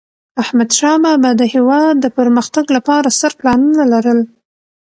احمدشاه 0.43 0.95
بابا 1.03 1.31
د 1.39 1.43
هیواد 1.53 1.95
د 1.99 2.05
پرمختګ 2.17 2.65
لپاره 2.77 3.15
ستر 3.17 3.31
پلانونه 3.39 3.83
لرل. 3.93 4.19